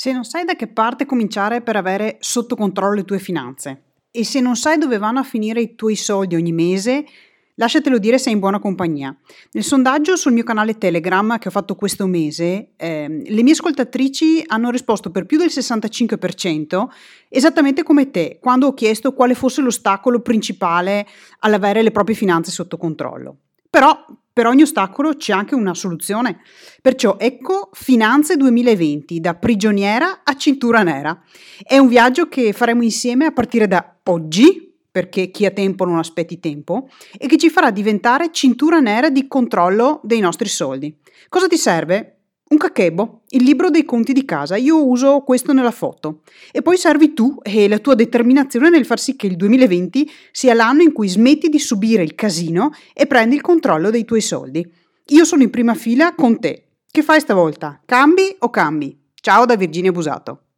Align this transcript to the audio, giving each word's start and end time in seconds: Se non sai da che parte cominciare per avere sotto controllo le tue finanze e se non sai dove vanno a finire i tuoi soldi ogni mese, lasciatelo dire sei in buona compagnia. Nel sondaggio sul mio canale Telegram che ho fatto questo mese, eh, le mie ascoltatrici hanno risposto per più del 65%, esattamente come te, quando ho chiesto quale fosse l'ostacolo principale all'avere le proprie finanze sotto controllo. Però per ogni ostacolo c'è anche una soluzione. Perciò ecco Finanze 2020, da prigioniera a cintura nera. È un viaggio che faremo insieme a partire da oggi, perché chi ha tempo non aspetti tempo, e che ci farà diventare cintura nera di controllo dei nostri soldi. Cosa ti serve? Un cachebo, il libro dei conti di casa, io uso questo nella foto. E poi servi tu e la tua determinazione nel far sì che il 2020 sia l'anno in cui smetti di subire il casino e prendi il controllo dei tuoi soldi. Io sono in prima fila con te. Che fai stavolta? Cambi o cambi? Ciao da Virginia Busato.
Se 0.00 0.12
non 0.12 0.24
sai 0.24 0.46
da 0.46 0.54
che 0.54 0.66
parte 0.66 1.04
cominciare 1.04 1.60
per 1.60 1.76
avere 1.76 2.16
sotto 2.20 2.56
controllo 2.56 2.94
le 2.94 3.04
tue 3.04 3.18
finanze 3.18 3.82
e 4.10 4.24
se 4.24 4.40
non 4.40 4.56
sai 4.56 4.78
dove 4.78 4.96
vanno 4.96 5.18
a 5.18 5.22
finire 5.22 5.60
i 5.60 5.74
tuoi 5.74 5.94
soldi 5.94 6.36
ogni 6.36 6.52
mese, 6.52 7.04
lasciatelo 7.56 7.98
dire 7.98 8.16
sei 8.16 8.32
in 8.32 8.38
buona 8.38 8.60
compagnia. 8.60 9.14
Nel 9.50 9.62
sondaggio 9.62 10.16
sul 10.16 10.32
mio 10.32 10.42
canale 10.42 10.78
Telegram 10.78 11.36
che 11.36 11.48
ho 11.48 11.50
fatto 11.50 11.74
questo 11.74 12.06
mese, 12.06 12.70
eh, 12.76 13.22
le 13.26 13.42
mie 13.42 13.52
ascoltatrici 13.52 14.42
hanno 14.46 14.70
risposto 14.70 15.10
per 15.10 15.26
più 15.26 15.36
del 15.36 15.50
65%, 15.50 16.88
esattamente 17.28 17.82
come 17.82 18.10
te, 18.10 18.38
quando 18.40 18.68
ho 18.68 18.72
chiesto 18.72 19.12
quale 19.12 19.34
fosse 19.34 19.60
l'ostacolo 19.60 20.20
principale 20.20 21.06
all'avere 21.40 21.82
le 21.82 21.90
proprie 21.90 22.16
finanze 22.16 22.50
sotto 22.50 22.78
controllo. 22.78 23.36
Però 23.68 24.02
per 24.32 24.46
ogni 24.46 24.62
ostacolo 24.62 25.16
c'è 25.16 25.32
anche 25.32 25.54
una 25.54 25.74
soluzione. 25.74 26.40
Perciò 26.80 27.16
ecco 27.18 27.70
Finanze 27.72 28.36
2020, 28.36 29.20
da 29.20 29.34
prigioniera 29.34 30.20
a 30.22 30.36
cintura 30.36 30.82
nera. 30.82 31.20
È 31.62 31.76
un 31.78 31.88
viaggio 31.88 32.28
che 32.28 32.52
faremo 32.52 32.82
insieme 32.82 33.26
a 33.26 33.32
partire 33.32 33.66
da 33.66 33.96
oggi, 34.04 34.72
perché 34.90 35.30
chi 35.30 35.46
ha 35.46 35.50
tempo 35.50 35.84
non 35.84 35.98
aspetti 35.98 36.40
tempo, 36.40 36.88
e 37.16 37.26
che 37.26 37.36
ci 37.36 37.50
farà 37.50 37.70
diventare 37.70 38.32
cintura 38.32 38.80
nera 38.80 39.10
di 39.10 39.26
controllo 39.28 40.00
dei 40.02 40.20
nostri 40.20 40.48
soldi. 40.48 40.96
Cosa 41.28 41.46
ti 41.46 41.56
serve? 41.56 42.19
Un 42.50 42.58
cachebo, 42.58 43.22
il 43.28 43.44
libro 43.44 43.70
dei 43.70 43.84
conti 43.84 44.12
di 44.12 44.24
casa, 44.24 44.56
io 44.56 44.84
uso 44.84 45.20
questo 45.20 45.52
nella 45.52 45.70
foto. 45.70 46.22
E 46.50 46.62
poi 46.62 46.76
servi 46.76 47.12
tu 47.14 47.38
e 47.42 47.68
la 47.68 47.78
tua 47.78 47.94
determinazione 47.94 48.70
nel 48.70 48.84
far 48.84 48.98
sì 48.98 49.14
che 49.14 49.28
il 49.28 49.36
2020 49.36 50.10
sia 50.32 50.52
l'anno 50.52 50.82
in 50.82 50.92
cui 50.92 51.06
smetti 51.08 51.48
di 51.48 51.60
subire 51.60 52.02
il 52.02 52.16
casino 52.16 52.72
e 52.92 53.06
prendi 53.06 53.36
il 53.36 53.40
controllo 53.40 53.90
dei 53.90 54.04
tuoi 54.04 54.20
soldi. 54.20 54.68
Io 55.10 55.24
sono 55.24 55.44
in 55.44 55.50
prima 55.50 55.74
fila 55.74 56.12
con 56.16 56.40
te. 56.40 56.70
Che 56.90 57.02
fai 57.02 57.20
stavolta? 57.20 57.80
Cambi 57.86 58.34
o 58.40 58.50
cambi? 58.50 58.98
Ciao 59.14 59.44
da 59.46 59.54
Virginia 59.54 59.92
Busato. 59.92 60.46